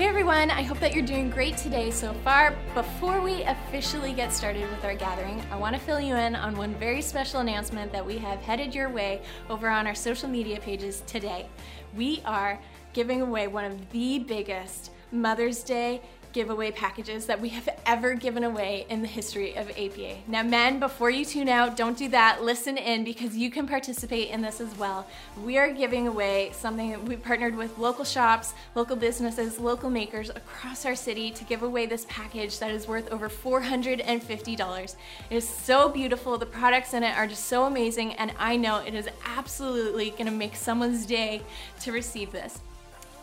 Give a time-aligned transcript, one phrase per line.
[0.00, 2.56] Hey everyone, I hope that you're doing great today so far.
[2.72, 6.56] Before we officially get started with our gathering, I want to fill you in on
[6.56, 10.58] one very special announcement that we have headed your way over on our social media
[10.58, 11.50] pages today.
[11.94, 12.58] We are
[12.94, 16.00] giving away one of the biggest Mother's Day
[16.32, 20.16] giveaway packages that we have ever given away in the history of APA.
[20.28, 22.42] Now men, before you tune out, don't do that.
[22.42, 25.06] Listen in because you can participate in this as well.
[25.44, 30.30] We are giving away something that we partnered with local shops, local businesses, local makers
[30.30, 34.96] across our city to give away this package that is worth over $450.
[35.30, 36.38] It is so beautiful.
[36.38, 40.30] The products in it are just so amazing and I know it is absolutely gonna
[40.30, 41.42] make someone's day
[41.80, 42.60] to receive this.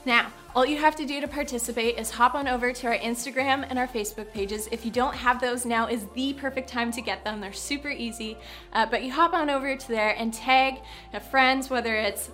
[0.08, 3.68] Now, all you have to do to participate is hop on over to our Instagram
[3.70, 4.70] and our Facebook pages.
[4.72, 7.42] If you don't have those, now is the perfect time to get them.
[7.42, 8.38] They're super easy,
[8.72, 10.76] uh, but you hop on over to there and tag
[11.12, 12.32] a friends, whether it's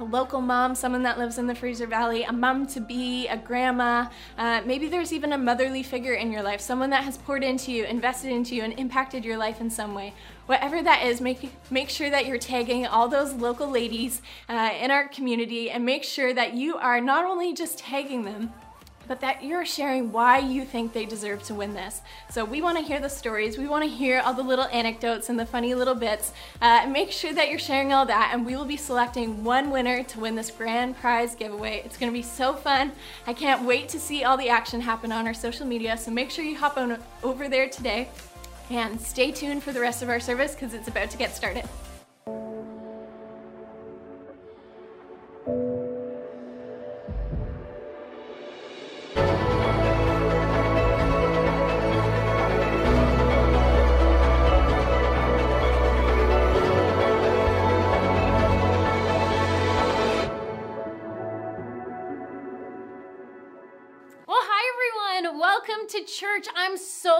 [0.00, 3.36] a local mom, someone that lives in the Fraser Valley, a mom to be, a
[3.36, 7.44] grandma, uh, maybe there's even a motherly figure in your life, someone that has poured
[7.44, 10.14] into you, invested into you, and impacted your life in some way.
[10.46, 14.90] Whatever that is, make, make sure that you're tagging all those local ladies uh, in
[14.90, 18.52] our community and make sure that you are not only just tagging them,
[19.06, 22.00] but that you're sharing why you think they deserve to win this.
[22.30, 25.28] So we want to hear the stories, we want to hear all the little anecdotes
[25.28, 26.32] and the funny little bits.
[26.60, 30.02] Uh, make sure that you're sharing all that, and we will be selecting one winner
[30.04, 31.82] to win this grand prize giveaway.
[31.84, 32.92] It's going to be so fun.
[33.26, 36.30] I can't wait to see all the action happen on our social media, so make
[36.30, 38.08] sure you hop on over there today
[38.70, 41.64] and stay tuned for the rest of our service because it's about to get started.
[64.26, 65.38] Well, hi everyone.
[65.38, 66.46] Welcome to church.
[66.56, 67.13] I'm so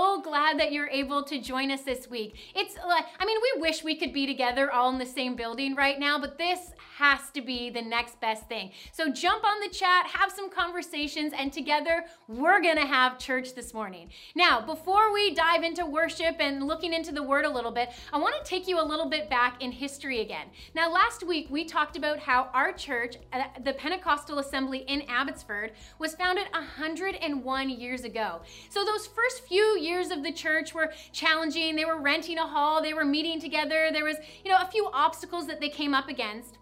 [0.64, 2.36] that you're able to join us this week.
[2.54, 5.74] It's like, I mean, we wish we could be together all in the same building
[5.74, 8.70] right now, but this has to be the next best thing.
[8.92, 13.74] So jump on the chat, have some conversations, and together we're gonna have church this
[13.74, 14.10] morning.
[14.34, 18.18] Now, before we dive into worship and looking into the word a little bit, I
[18.18, 20.46] wanna take you a little bit back in history again.
[20.74, 25.72] Now, last week we talked about how our church, uh, the Pentecostal Assembly in Abbotsford,
[25.98, 28.40] was founded 101 years ago.
[28.68, 31.76] So those first few years of the church were challenging.
[31.76, 33.90] They were renting a hall, they were meeting together.
[33.92, 36.58] There was, you know, a few obstacles that they came up against.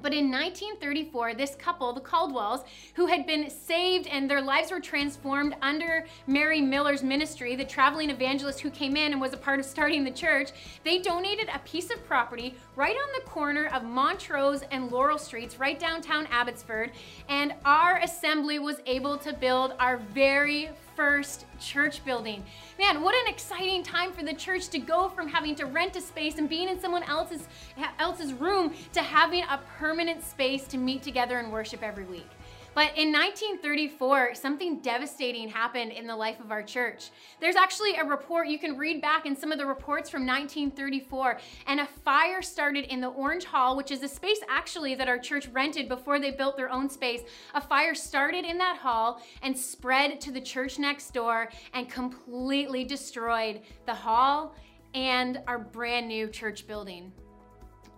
[0.00, 2.64] But in 1934, this couple, the Caldwells,
[2.94, 8.08] who had been saved and their lives were transformed under Mary Miller's ministry, the traveling
[8.08, 10.50] evangelist who came in and was a part of starting the church,
[10.82, 15.58] they donated a piece of property right on the corner of Montrose and Laurel Streets,
[15.58, 16.90] right downtown Abbotsford.
[17.28, 22.44] And our assembly was able to build our very first church building.
[22.78, 26.00] Man, what an exciting time for the church to go from having to rent a
[26.00, 27.46] space and being in someone else's
[27.98, 32.28] else's room to having a permanent space to meet together and worship every week.
[32.74, 37.10] But in 1934, something devastating happened in the life of our church.
[37.38, 41.38] There's actually a report you can read back in some of the reports from 1934,
[41.66, 45.18] and a fire started in the Orange Hall, which is a space actually that our
[45.18, 47.20] church rented before they built their own space.
[47.54, 52.84] A fire started in that hall and spread to the church next door and completely
[52.84, 54.54] destroyed the hall
[54.94, 57.12] and our brand new church building.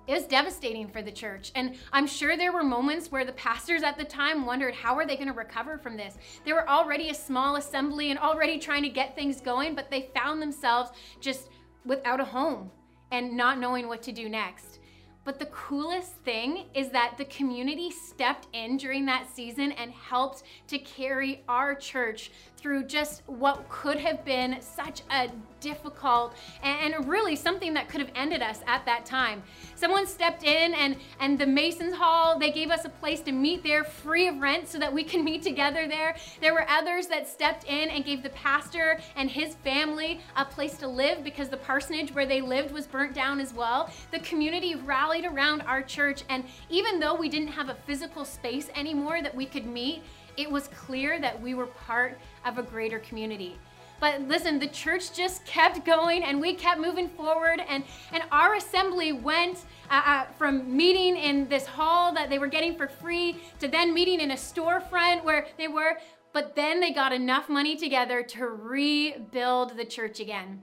[0.07, 1.51] It was devastating for the church.
[1.55, 5.07] And I'm sure there were moments where the pastors at the time wondered how are
[5.07, 6.19] they going to recover from this?
[6.45, 10.11] They were already a small assembly and already trying to get things going, but they
[10.15, 11.49] found themselves just
[11.87, 12.71] without a home
[13.13, 14.81] and not knowing what to do next.
[15.25, 20.43] But the coolest thing is that the community stepped in during that season and helped
[20.69, 25.29] to carry our church through just what could have been such a
[25.61, 29.43] difficult and really something that could have ended us at that time.
[29.75, 33.63] Someone stepped in and, and the Masons Hall, they gave us a place to meet
[33.63, 36.17] there free of rent so that we can meet together there.
[36.41, 40.77] There were others that stepped in and gave the pastor and his family a place
[40.79, 43.91] to live because the parsonage where they lived was burnt down as well.
[44.11, 48.69] The community rallied around our church and even though we didn't have a physical space
[48.75, 50.03] anymore that we could meet,
[50.37, 53.59] it was clear that we were part of a greater community.
[54.01, 57.61] But listen, the church just kept going and we kept moving forward.
[57.67, 62.49] And, and our assembly went uh, uh, from meeting in this hall that they were
[62.49, 65.99] getting for free to then meeting in a storefront where they were.
[66.33, 70.63] But then they got enough money together to rebuild the church again.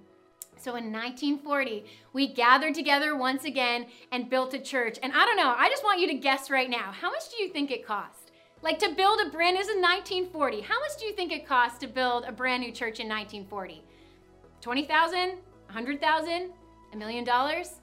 [0.61, 4.99] So in 1940, we gathered together once again and built a church.
[5.01, 7.41] And I don't know, I just want you to guess right now how much do
[7.41, 8.31] you think it cost?
[8.61, 10.61] Like to build a brand, this is 1940.
[10.61, 13.83] How much do you think it cost to build a brand new church in 1940?
[14.61, 15.29] 20,000?
[15.65, 16.51] 100,000?
[16.93, 17.79] A million dollars?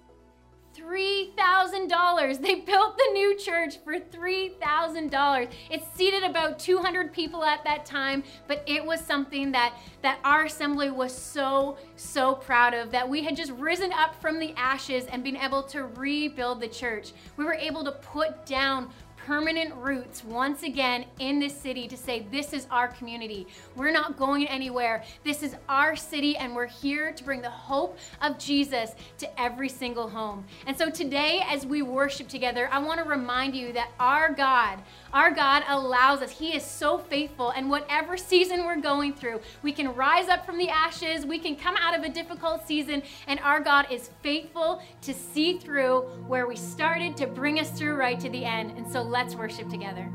[0.78, 2.40] $3,000.
[2.40, 5.50] They built the new church for $3,000.
[5.70, 10.44] It seated about 200 people at that time, but it was something that, that our
[10.44, 15.06] assembly was so, so proud of that we had just risen up from the ashes
[15.06, 17.12] and been able to rebuild the church.
[17.36, 18.90] We were able to put down
[19.28, 23.46] permanent roots once again in this city to say, This is our community.
[23.76, 25.04] We're not going anywhere.
[25.22, 29.68] This is our city, and we're here to bring the hope of Jesus to every
[29.68, 30.46] single home.
[30.66, 34.78] And so today, as we worship together, I want to remind you that our God,
[35.12, 36.30] our God allows us.
[36.30, 40.56] He is so faithful, and whatever season we're going through, we can rise up from
[40.56, 44.80] the ashes, we can come out of a difficult season, and our God is faithful
[45.02, 48.70] to see through where we started to bring us through right to the end.
[48.78, 50.08] And so let's worship together.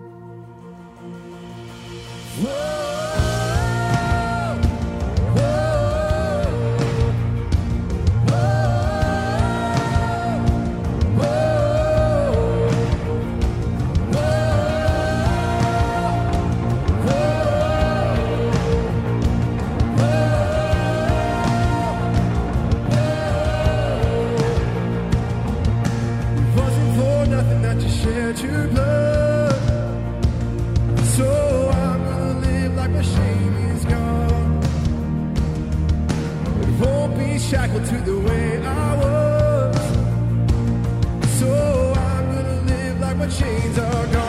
[2.41, 3.22] wasn't
[37.53, 39.77] shackled to the way I was.
[41.39, 44.22] So I'm gonna live like my chains are gone.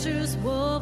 [0.00, 0.77] Treasures woven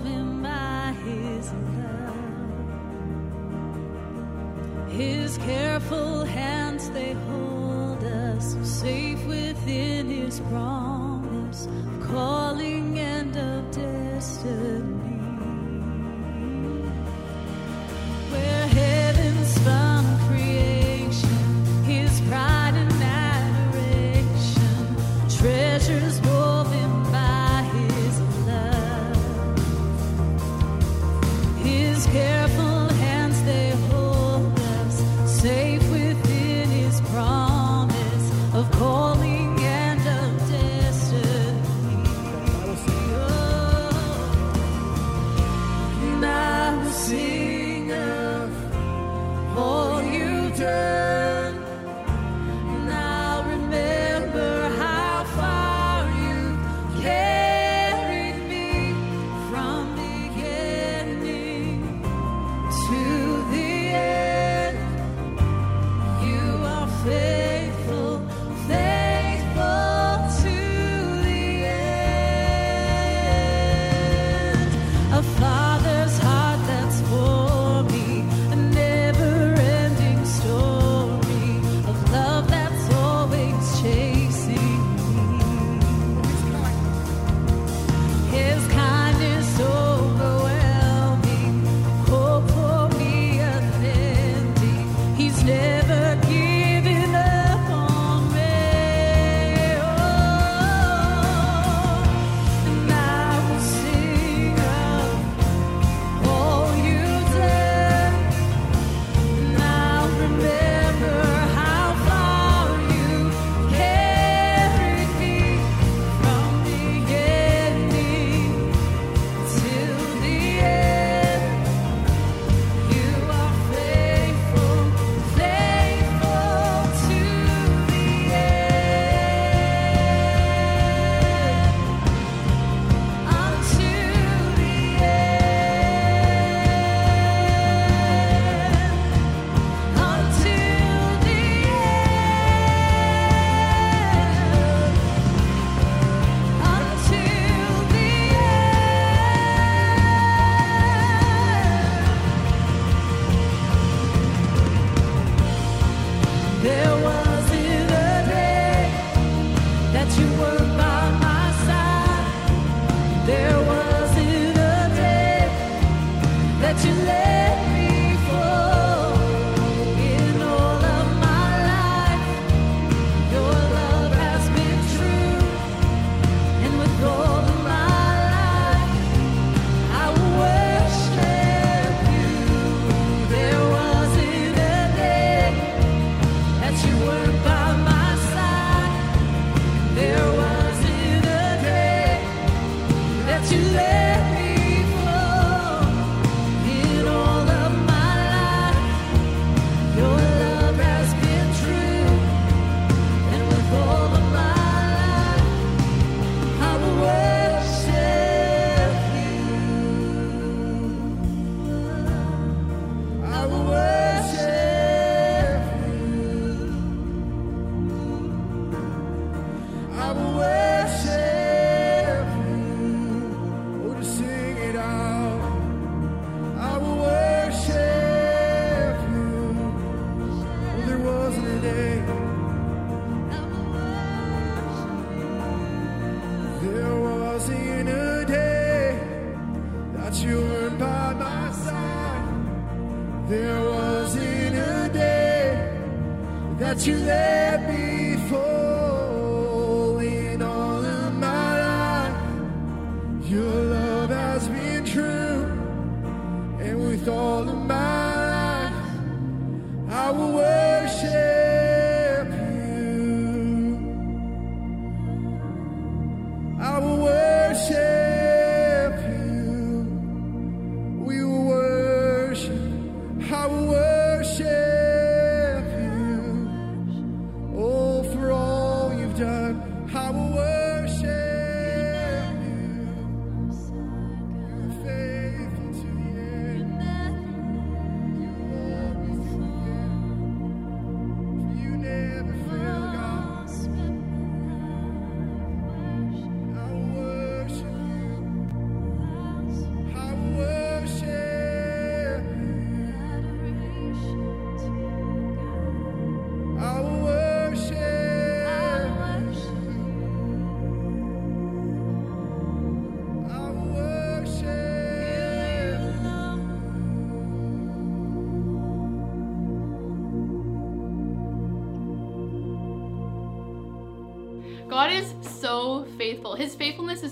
[279.97, 280.36] I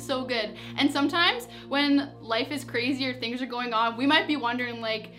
[0.04, 0.56] so good.
[0.76, 4.80] And sometimes when life is crazy or things are going on, we might be wondering
[4.80, 5.12] like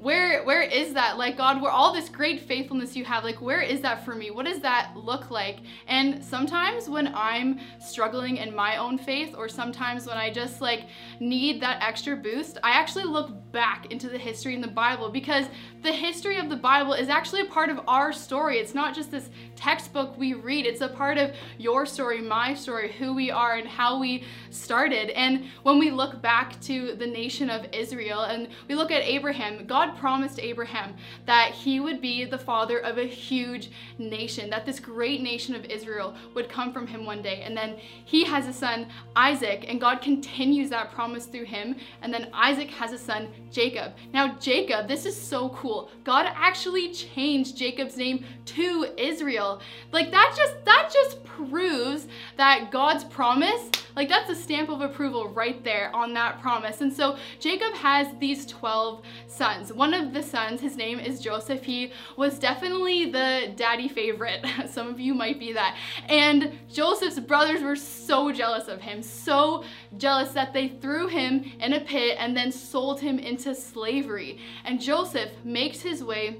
[0.00, 1.18] where where is that?
[1.18, 4.30] Like God, where all this great faithfulness you have, like where is that for me?
[4.30, 5.58] What does that look like?
[5.86, 10.86] And sometimes when I'm struggling in my own faith or sometimes when I just like
[11.20, 15.46] need that extra boost, I actually look back into the history in the Bible because
[15.82, 18.58] the history of the Bible is actually a part of our story.
[18.58, 22.92] It's not just this textbook we read, it's a part of your story, my story,
[22.92, 25.10] who we are, and how we started.
[25.10, 29.66] And when we look back to the nation of Israel and we look at Abraham,
[29.66, 30.94] God promised Abraham
[31.26, 35.64] that he would be the father of a huge nation, that this great nation of
[35.66, 37.42] Israel would come from him one day.
[37.42, 41.76] And then he has a son, Isaac, and God continues that promise through him.
[42.02, 43.92] And then Isaac has a son, Jacob.
[44.12, 45.90] Now, Jacob, this is so cool.
[46.04, 49.60] God actually changed Jacob's name to Israel.
[49.92, 55.28] Like that just that just proves that God's promise, like that's a stamp of approval
[55.28, 56.80] right there on that promise.
[56.80, 59.72] And so Jacob has these 12 sons.
[59.80, 61.64] One of the sons, his name is Joseph.
[61.64, 64.44] He was definitely the daddy favorite.
[64.68, 65.74] Some of you might be that.
[66.06, 69.64] And Joseph's brothers were so jealous of him, so
[69.96, 74.38] jealous that they threw him in a pit and then sold him into slavery.
[74.66, 76.36] And Joseph makes his way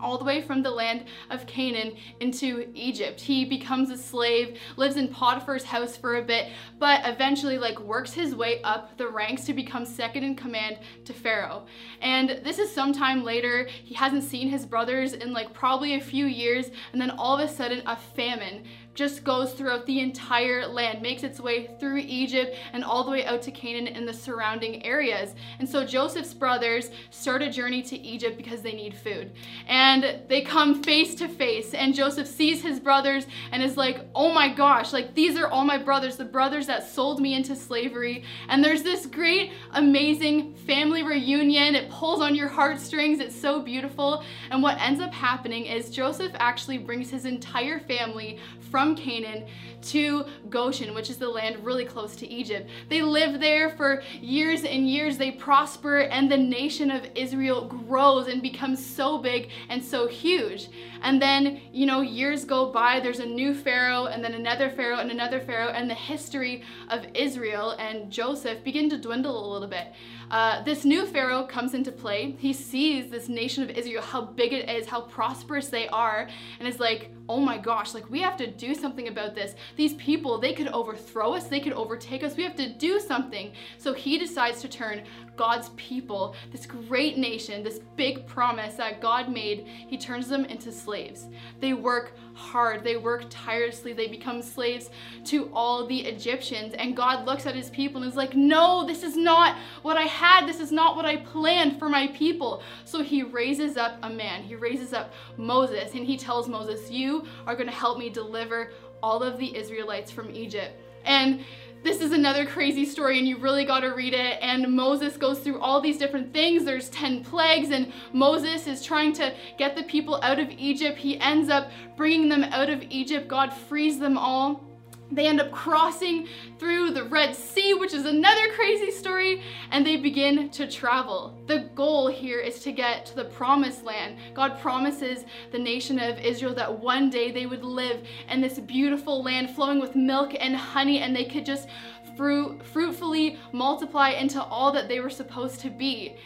[0.00, 3.20] all the way from the land of Canaan into Egypt.
[3.20, 8.12] He becomes a slave, lives in Potiphar's house for a bit, but eventually like works
[8.12, 11.66] his way up the ranks to become second in command to Pharaoh.
[12.00, 13.64] And this is sometime later.
[13.64, 17.40] He hasn't seen his brothers in like probably a few years, and then all of
[17.40, 18.64] a sudden a famine
[18.96, 23.24] just goes throughout the entire land, makes its way through Egypt and all the way
[23.26, 25.34] out to Canaan and the surrounding areas.
[25.58, 29.32] And so Joseph's brothers start a journey to Egypt because they need food.
[29.68, 34.32] And they come face to face, and Joseph sees his brothers and is like, oh
[34.32, 38.24] my gosh, like these are all my brothers, the brothers that sold me into slavery.
[38.48, 41.74] And there's this great, amazing family reunion.
[41.74, 44.24] It pulls on your heartstrings, it's so beautiful.
[44.50, 48.38] And what ends up happening is Joseph actually brings his entire family
[48.70, 49.46] from Canaan
[49.82, 52.68] to Goshen, which is the land really close to Egypt.
[52.88, 55.16] They live there for years and years.
[55.16, 60.68] They prosper, and the nation of Israel grows and becomes so big and so huge.
[61.02, 64.98] And then, you know, years go by, there's a new Pharaoh, and then another Pharaoh,
[64.98, 69.68] and another Pharaoh, and the history of Israel and Joseph begin to dwindle a little
[69.68, 69.92] bit.
[70.30, 72.34] Uh, this new Pharaoh comes into play.
[72.38, 76.66] He sees this nation of Israel, how big it is, how prosperous they are, and
[76.66, 79.54] is like, oh my gosh, like we have to do something about this.
[79.76, 82.36] These people, they could overthrow us, they could overtake us.
[82.36, 83.52] We have to do something.
[83.78, 85.04] So he decides to turn
[85.36, 90.72] God's people, this great nation, this big promise that God made, he turns them into
[90.72, 91.26] slaves.
[91.60, 94.90] They work hard, they work tirelessly, they become slaves
[95.24, 96.74] to all the Egyptians.
[96.74, 100.02] And God looks at his people and is like, no, this is not what I
[100.02, 102.62] had, this is not what I planned for my people.
[102.84, 107.24] So he raises up a man, he raises up Moses, and he tells Moses, You
[107.46, 108.72] are going to help me deliver
[109.02, 110.78] all of the Israelites from Egypt.
[111.04, 111.44] And
[111.86, 114.38] this is another crazy story and you really got to read it.
[114.42, 116.64] And Moses goes through all these different things.
[116.64, 120.98] There's 10 plagues and Moses is trying to get the people out of Egypt.
[120.98, 123.28] He ends up bringing them out of Egypt.
[123.28, 124.65] God frees them all
[125.10, 126.26] they end up crossing
[126.58, 131.38] through the Red Sea, which is another crazy story, and they begin to travel.
[131.46, 134.18] The goal here is to get to the promised land.
[134.34, 139.22] God promises the nation of Israel that one day they would live in this beautiful
[139.22, 141.68] land flowing with milk and honey, and they could just
[142.16, 146.16] fruit, fruitfully multiply into all that they were supposed to be.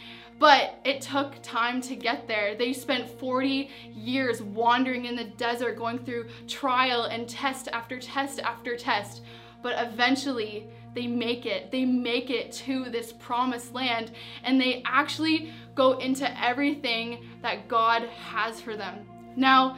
[0.41, 2.55] But it took time to get there.
[2.55, 8.39] They spent 40 years wandering in the desert, going through trial and test after test
[8.39, 9.21] after test.
[9.61, 11.69] But eventually, they make it.
[11.69, 18.09] They make it to this promised land and they actually go into everything that God
[18.09, 19.05] has for them.
[19.35, 19.77] Now,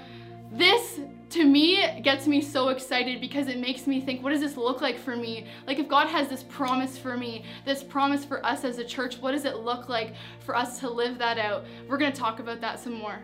[0.50, 1.02] this
[1.34, 4.56] to me it gets me so excited because it makes me think what does this
[4.56, 5.48] look like for me?
[5.66, 9.18] Like if god has this promise for me this promise for us as a church
[9.18, 10.14] what does it look like
[10.46, 11.66] for us to live that out?
[11.88, 13.20] We're going to talk about that some more.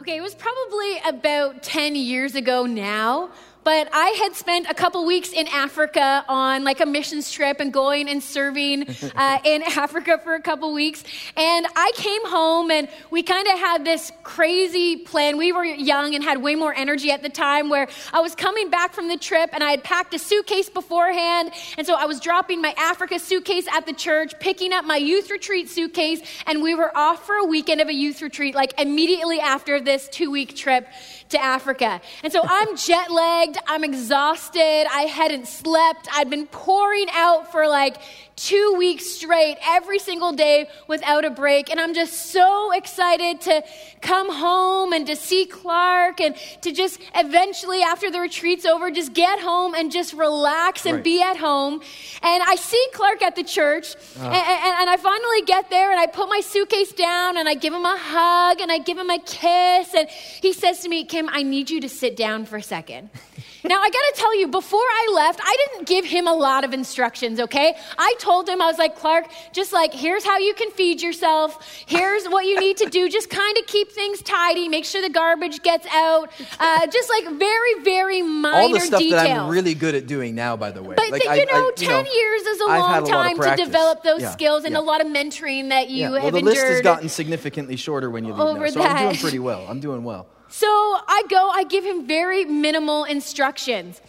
[0.00, 3.30] Okay, it was probably about 10 years ago now,
[3.64, 7.72] but I had spent a couple weeks in Africa on like a missions trip and
[7.72, 11.02] going and serving uh, in Africa for a couple weeks.
[11.36, 15.38] And I came home and we kind of had this crazy plan.
[15.38, 18.68] We were young and had way more energy at the time where I was coming
[18.68, 21.50] back from the trip and I had packed a suitcase beforehand.
[21.78, 25.30] And so I was dropping my Africa suitcase at the church, picking up my youth
[25.30, 29.40] retreat suitcase, and we were off for a weekend of a youth retreat, like immediately
[29.40, 30.86] after this two week trip
[31.30, 32.00] to Africa.
[32.22, 37.66] And so I'm jet lagged, I'm exhausted, I hadn't slept, I'd been pouring out for
[37.66, 37.96] like
[38.36, 41.70] two weeks straight, every single day without a break.
[41.70, 43.62] And I'm just so excited to
[44.00, 49.12] come home and to see Clark and to just eventually, after the retreat's over, just
[49.12, 51.04] get home and just relax and Right.
[51.04, 51.80] be at home.
[52.22, 54.24] And I see Clark at the church, ah.
[54.26, 57.54] and, and- and I finally get there and I put my suitcase down and I
[57.54, 59.94] give him a hug and I give him a kiss.
[59.94, 60.08] And
[60.42, 63.10] he says to me, Kim, I need you to sit down for a second.
[63.66, 66.74] Now, I gotta tell you, before I left, I didn't give him a lot of
[66.74, 67.74] instructions, okay?
[67.96, 71.58] I told him, I was like, Clark, just like, here's how you can feed yourself.
[71.86, 73.08] Here's what you need to do.
[73.10, 74.66] Just kind of keep things tidy.
[74.68, 76.30] Make sure the garbage gets out.
[76.58, 79.22] Uh, just like very, very minor All the stuff details.
[79.24, 80.94] that I'm really good at doing now, by the way.
[80.96, 83.38] But Like, th- I- you know, I- 10 years is a I've long a time
[83.38, 84.78] to develop those Yeah, skills and yeah.
[84.80, 86.54] a lot of mentoring that you Yeah, well, have the endured.
[86.54, 89.66] list has gotten significantly shorter when you leave Over now, so I'm doing pretty well.
[89.68, 90.26] I'm doing well.
[90.48, 94.00] So I go, I give him very minimal instructions.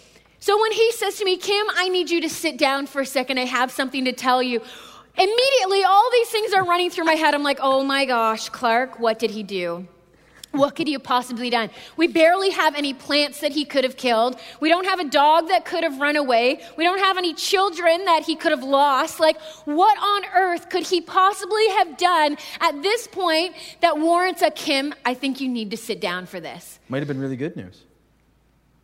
[0.45, 3.05] So when he says to me, Kim, I need you to sit down for a
[3.07, 4.61] second, I have something to tell you.
[5.17, 7.33] Immediately, all these things are running through my head.
[7.33, 9.87] I'm like, oh my gosh, Clark, what did he do?
[10.51, 11.71] What could he have possibly done?
[11.97, 14.39] We barely have any plants that he could have killed.
[14.59, 16.61] We don't have a dog that could have run away.
[16.77, 19.19] We don't have any children that he could have lost.
[19.19, 24.51] Like, what on earth could he possibly have done at this point that warrants a
[24.51, 24.93] Kim?
[25.05, 26.79] I think you need to sit down for this.
[26.87, 27.81] Might have been really good news.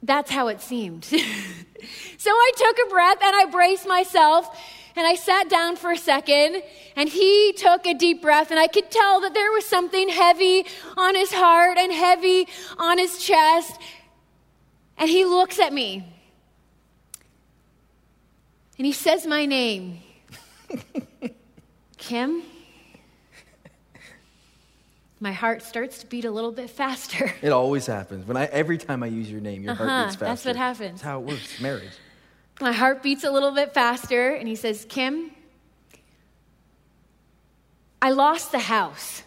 [0.04, 1.06] That's how it seemed.
[2.18, 4.58] so I took a breath and I braced myself
[4.96, 6.64] and I sat down for a second
[6.96, 10.66] and he took a deep breath and I could tell that there was something heavy
[10.98, 13.80] on his heart and heavy on his chest.
[14.98, 16.04] And he looks at me
[18.78, 20.00] and he says my name
[21.98, 22.44] Kim.
[25.24, 27.32] My heart starts to beat a little bit faster.
[27.44, 28.26] It always happens.
[28.28, 30.26] When I every time I use your name, your Uh-huh, heart beats faster.
[30.26, 30.92] that's what happens.
[30.94, 31.62] That's how it works.
[31.62, 31.92] Marriage.
[32.60, 35.32] My heart beats a little bit faster, and he says, Kim,
[38.02, 39.24] I lost the house.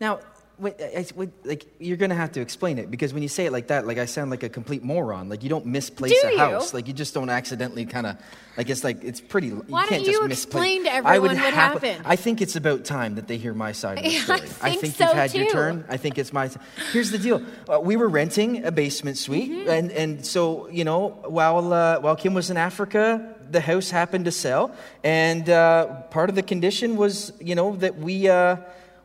[0.00, 0.20] Now,
[0.58, 3.52] wait, I, I- like you're gonna have to explain it because when you say it
[3.52, 5.28] like that, like I sound like a complete moron.
[5.28, 6.38] Like you don't misplace Do a you?
[6.38, 6.72] house.
[6.74, 8.16] Like you just don't accidentally kind of.
[8.56, 9.46] Like it's like it's pretty.
[9.48, 10.44] You Why don't can't you just misplace.
[10.44, 12.02] explain to I would everyone what happened?
[12.04, 14.40] I think it's about time that they hear my side of the story.
[14.60, 15.84] I think you've so, had your turn.
[15.88, 16.50] I think it's my.
[16.92, 17.42] Here's the deal.
[17.68, 19.70] Uh, we were renting a basement suite, Mm-hmm.
[19.70, 24.26] and and so you know while uh, while Kim was in Africa, the house happened
[24.26, 28.56] to sell, and uh, part of the condition was you know that we uh,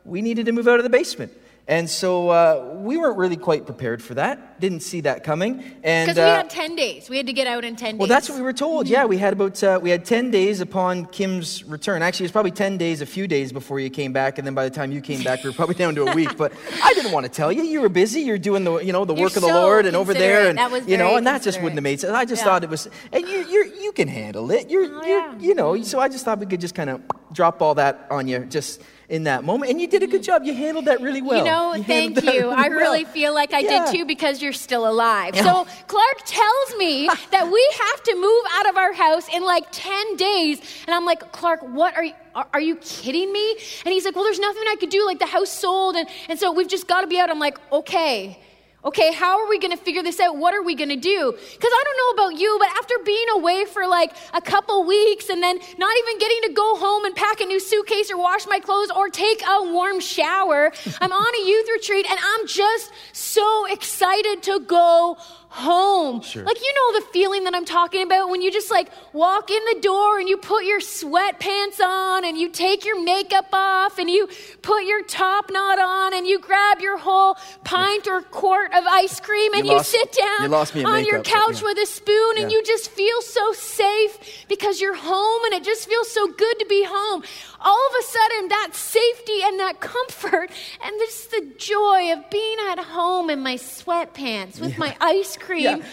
[0.07, 1.31] we needed to move out of the basement.
[1.69, 4.57] And so uh, we weren't really quite prepared for that.
[4.61, 5.61] Didn't see that coming.
[5.83, 7.09] And Because we uh, had 10 days.
[7.09, 7.99] We had to get out in 10 days.
[7.99, 8.87] well, that's what we were told.
[8.87, 12.01] Yeah, we had about uh, we had ten days upon Kim's return.
[12.01, 14.53] Actually, it was probably ten days, a few days before you came back, and then
[14.55, 16.37] by the time you came back, we were probably down to a week.
[16.37, 17.63] But I didn't want to tell you.
[17.63, 18.21] You were busy.
[18.21, 20.57] You're doing the you know the You're work of the Lord, and over there, and
[20.57, 22.13] That was you know, and that just wouldn't have made sense.
[22.13, 22.45] I just Yeah.
[22.45, 24.69] thought it was, and you you you can handle it.
[24.69, 25.37] You're, Oh, you're yeah.
[25.37, 25.75] you know.
[25.83, 27.01] So I just thought we could just kind of
[27.33, 30.43] drop all that on you just in that moment, and you did a good job.
[30.43, 31.39] You handled that really well.
[31.39, 32.49] You know, handled thank you.
[32.49, 32.77] I well.
[32.77, 33.85] really feel like I Yeah.
[33.85, 35.33] did too because you're still alive.
[35.35, 35.43] Yeah.
[35.43, 39.65] So Clark tells me that we have to move out of our house in like
[39.71, 40.59] 10 days.
[40.85, 42.13] And I'm like, Clark, what are you?
[42.35, 43.51] Are, are you kidding me?
[43.85, 45.05] And he's like, Well, there's nothing I could do.
[45.05, 47.29] Like, the house sold, and, and so we've just got to be out.
[47.29, 48.39] I'm like, Okay.
[48.87, 50.37] Okay, how are we gonna figure this out?
[50.37, 51.33] What are we gonna do?
[51.33, 55.27] Because I don't know about you, but after being away for like a couple weeks
[55.27, 58.47] and then not even getting to go home and pack a new suitcase or wash
[58.47, 60.71] my clothes or take a warm shower,
[61.01, 65.17] I'm on a youth retreat and I'm just so excited to go
[65.57, 66.21] home.
[66.21, 66.43] Sure.
[66.43, 69.59] Like, you know the feeling that I'm talking about when you just like walk in
[69.73, 74.09] the door and you put your sweatpants on and you take your makeup off and
[74.09, 74.29] you
[74.61, 79.19] put your top knot on and you grab your whole pint or quart of ice
[79.19, 81.67] cream and You you, sit down you lost on your makeup, but couch yeah.
[81.67, 82.57] with a spoon and Yeah.
[82.57, 86.65] you just feel so safe because you're home and it just feels so good to
[86.69, 87.23] be home.
[87.59, 90.49] All of a sudden that safety and that comfort
[90.83, 95.63] and just the joy of being at home in my sweatpants with my ice cream
[95.63, 95.85] Yeah.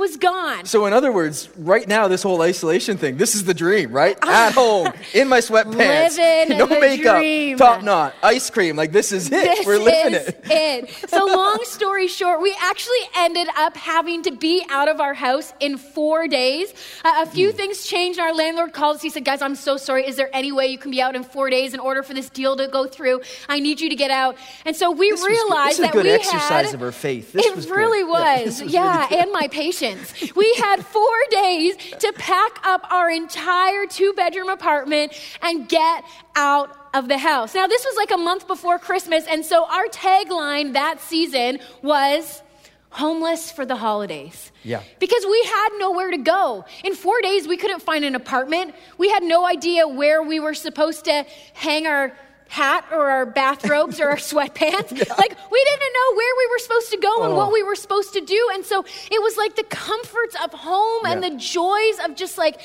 [0.00, 0.64] Was gone.
[0.64, 4.18] So, in other words, right now, this whole isolation thing, this is the dream, right?
[4.22, 7.56] At home, in my sweatpants, Living no makeup, dream.
[7.58, 8.74] top knot, ice cream.
[8.76, 9.30] Like, this is it.
[9.44, 10.40] This We're living is it.
[10.50, 11.10] it.
[11.10, 15.52] So, long story short, we actually ended up having to be out of our house
[15.60, 16.72] in four days.
[17.04, 18.18] Uh, a few things changed.
[18.18, 19.02] Our landlord called us.
[19.02, 20.06] He said, Guys, I'm so sorry.
[20.06, 22.30] Is there any way you can be out in four days in order for this
[22.30, 23.20] deal to go through?
[23.48, 24.36] I need you to get out.
[24.64, 25.32] And so we This was good.
[25.34, 27.32] realized This is a that good we exercise had, of our faith.
[27.32, 28.04] This it was really Yeah,
[28.36, 28.44] was.
[28.44, 29.89] this was Yeah, really and my patience.
[30.34, 36.04] We had four days to pack up our entire two bedroom apartment and get
[36.36, 37.54] out of the house.
[37.54, 42.42] Now, this was like a month before Christmas, and so our tagline that season was
[42.90, 44.50] homeless for the holidays.
[44.64, 44.82] Yeah.
[44.98, 46.64] Because we had nowhere to go.
[46.84, 48.74] In four days, we couldn't find an apartment.
[48.98, 51.24] We had no idea where we were supposed to
[51.54, 52.12] hang our
[52.50, 54.90] hat or our bathrobes or our sweatpants.
[55.08, 57.36] Like, we didn't know where we were supposed to go and Oh.
[57.36, 58.50] what we were supposed to do.
[58.54, 62.60] And so it was like the comforts of home and the joys of just like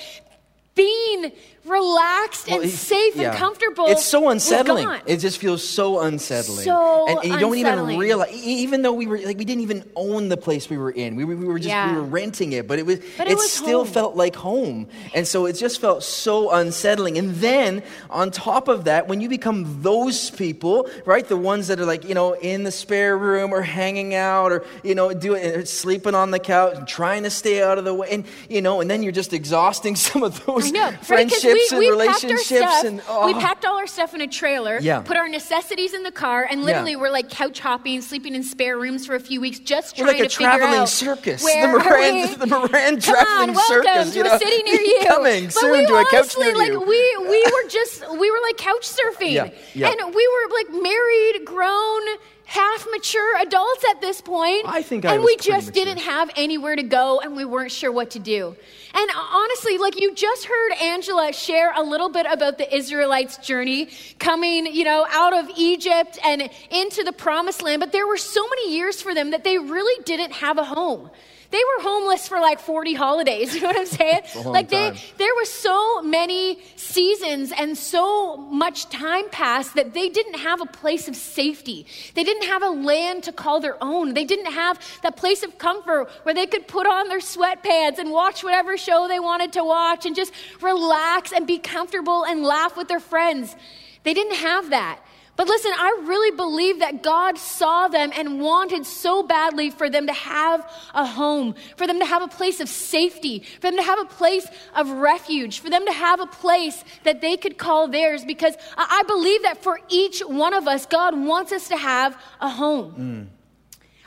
[0.74, 1.32] being
[1.65, 3.30] relaxed Well, and safe yeah.
[3.30, 3.86] and comfortable.
[3.88, 4.88] It's so unsettling.
[5.06, 6.63] It just feels so unsettling.
[6.65, 9.84] So and, and you don't even realize, even though we were like, we didn't even
[9.95, 11.15] own the place we were in.
[11.15, 11.91] We were, we were just Yeah.
[11.93, 13.93] we were renting it, but it was But it, it was still home.
[13.93, 17.17] felt like home, and so it just felt so unsettling.
[17.17, 21.80] And then on top of that, when you become those people, right, the ones that
[21.80, 25.43] are like you know in the spare room or hanging out or you know doing
[25.45, 28.62] or sleeping on the couch and trying to stay out of the way, and you
[28.62, 31.30] know, and then you're just exhausting some of those friendships know, right?
[31.30, 33.25] 'Cause friendships we, and we relationships packed our stuff, and oh.
[33.25, 35.01] we packed all our stuff in a trailer, Yeah.
[35.01, 36.97] put our necessities in the car, and literally Yeah.
[36.97, 40.17] we're like couch hopping, sleeping in spare rooms for a few weeks, just We're trying
[40.17, 41.43] like a to figure traveling out circus.
[41.43, 44.11] Where the Moran, the Moran traveling on, welcome circus.
[44.11, 44.37] to you a know?
[44.37, 45.01] city near you.
[45.07, 46.81] Coming but soon we to a couch honestly, near like you.
[46.81, 49.89] we we were just we were like couch surfing, yeah.
[49.89, 52.01] and we were like married, grown.
[52.45, 54.65] Half mature adults at this point.
[54.65, 55.86] I think I and we just mature.
[55.86, 58.55] didn't have anywhere to go and we weren't sure what to do.
[58.93, 63.38] And uh, honestly, like you just heard Angela share a little bit about the Israelites'
[63.38, 68.17] journey coming, you know, out of Egypt and into the promised land, but there were
[68.17, 71.10] so many years for them that they really didn't have a home.
[71.51, 74.21] They were homeless for like 40 holidays, you know what I'm saying?
[74.45, 74.99] like they time.
[75.17, 80.65] there were so many seasons and so much time passed that they didn't have a
[80.65, 81.86] place of safety.
[82.13, 84.13] They didn't have a land to call their own.
[84.13, 88.12] They didn't have that place of comfort where they could put on their sweatpants and
[88.12, 92.77] watch whatever show they wanted to watch and just relax and be comfortable and laugh
[92.77, 93.55] with their friends.
[94.03, 94.99] They didn't have that.
[95.36, 100.08] But listen, I really believe that God saw them and wanted so badly for them
[100.08, 103.84] to have a home, for them to have a place of safety, for them to
[103.84, 107.88] have a place of refuge, for them to have a place that they could call
[107.89, 108.24] theirs.
[108.24, 112.50] Because I believe that for each one of us, God wants us to have a
[112.50, 113.30] home.
[113.32, 113.35] Mm.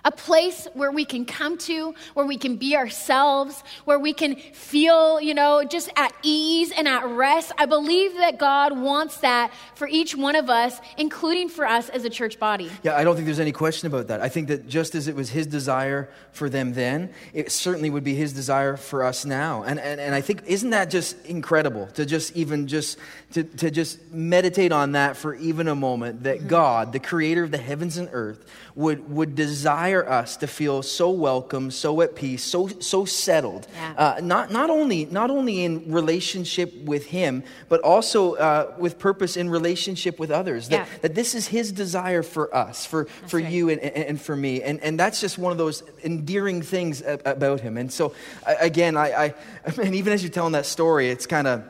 [0.05, 4.37] A place where we can come to, where we can be ourselves, where we can
[4.37, 7.53] feel, you know, just at ease and at rest.
[7.59, 12.05] I believe that God wants that for each one of us, including for us as
[12.05, 12.71] a church body.
[12.83, 14.23] Yeah, I don't think there's any question about that.
[14.23, 18.05] I think that just as it was his desire for them then, it certainly would
[18.05, 19.63] be his desire for us now.
[19.65, 22.99] And, and, and I think, isn't that just incredible to just even just,
[23.33, 26.49] to, to just meditate on that for even a moment, that Mm-hmm.
[26.49, 28.47] God, the creator of the heavens and earth,
[28.79, 33.67] would, would desire us to feel so welcome, so at peace, so, so settled.
[33.75, 33.95] Yeah.
[33.99, 39.37] Uh, not, not, only, not only in relationship with him, but also uh, with purpose
[39.37, 40.69] in relationship with others.
[40.69, 40.99] That, Yeah.
[41.03, 43.51] that this is his desire for us, for, for right.
[43.51, 44.63] you and, and, and for me.
[44.63, 47.79] And, and that's just one of those endearing things about him.
[47.79, 48.15] And so,
[48.47, 49.35] again, I, I,
[49.83, 51.69] and even as you're telling that story, it's kind of